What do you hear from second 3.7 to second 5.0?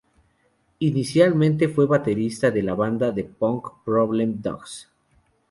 Problem Dogs.